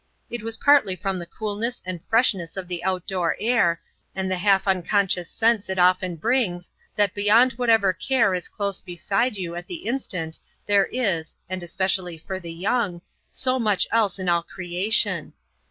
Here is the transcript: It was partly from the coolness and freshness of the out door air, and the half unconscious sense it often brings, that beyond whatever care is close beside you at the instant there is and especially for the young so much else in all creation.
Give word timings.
It 0.31 0.41
was 0.41 0.57
partly 0.57 0.95
from 0.95 1.19
the 1.19 1.27
coolness 1.27 1.79
and 1.85 2.03
freshness 2.03 2.57
of 2.57 2.67
the 2.67 2.83
out 2.83 3.05
door 3.05 3.35
air, 3.39 3.79
and 4.15 4.31
the 4.31 4.37
half 4.39 4.67
unconscious 4.67 5.29
sense 5.29 5.69
it 5.69 5.77
often 5.77 6.15
brings, 6.15 6.71
that 6.95 7.13
beyond 7.13 7.51
whatever 7.53 7.93
care 7.93 8.33
is 8.33 8.47
close 8.47 8.81
beside 8.81 9.37
you 9.37 9.53
at 9.53 9.67
the 9.67 9.85
instant 9.85 10.39
there 10.65 10.87
is 10.91 11.37
and 11.47 11.61
especially 11.61 12.17
for 12.17 12.39
the 12.39 12.51
young 12.51 13.03
so 13.31 13.59
much 13.59 13.87
else 13.91 14.17
in 14.17 14.27
all 14.27 14.41
creation. 14.41 15.33